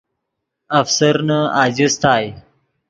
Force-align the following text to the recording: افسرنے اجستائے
افسرنے 0.79 1.39
اجستائے 1.63 2.29